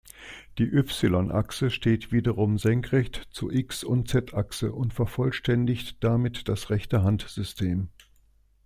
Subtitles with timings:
[0.57, 7.89] Die Y-Achse steht wiederum senkrecht zu X- und Z-Achse und vervollständigt damit das Rechte-Hand-System.